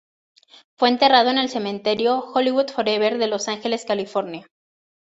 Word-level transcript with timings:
Fue 0.79 0.89
enterrado 0.89 1.29
en 1.29 1.37
el 1.37 1.49
Cementerio 1.49 2.21
Hollywood 2.33 2.69
Forever 2.71 3.19
de 3.19 3.27
Los 3.27 3.47
Ángeles, 3.47 3.85
California. 3.85 4.47